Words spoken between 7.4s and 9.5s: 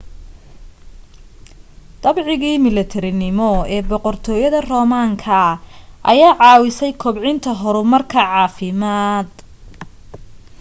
horumarka caafimaad